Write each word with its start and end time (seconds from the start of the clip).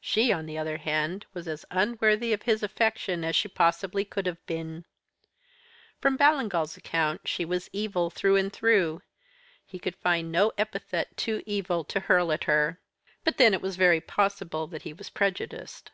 She, 0.00 0.30
on 0.30 0.46
the 0.46 0.56
other 0.56 0.76
hand, 0.76 1.26
was 1.34 1.48
as 1.48 1.64
unworthy 1.72 2.32
of 2.32 2.42
his 2.42 2.62
affection 2.62 3.24
as 3.24 3.34
she 3.34 3.48
possibly 3.48 4.04
could 4.04 4.24
have 4.24 4.38
been. 4.46 4.84
From 6.00 6.16
Ballingall's 6.16 6.76
account 6.76 7.22
she 7.26 7.44
was 7.44 7.68
evil 7.72 8.08
through 8.08 8.36
and 8.36 8.52
through; 8.52 9.02
he 9.66 9.80
could 9.80 9.96
find 9.96 10.30
no 10.30 10.52
epithet 10.56 11.16
too 11.16 11.42
evil 11.46 11.82
to 11.82 11.98
hurl 11.98 12.30
at 12.30 12.44
her. 12.44 12.78
But 13.24 13.38
then 13.38 13.52
it 13.52 13.60
was 13.60 13.74
very 13.74 14.00
possible 14.00 14.68
that 14.68 14.82
he 14.82 14.92
was 14.92 15.10
prejudiced. 15.10 15.90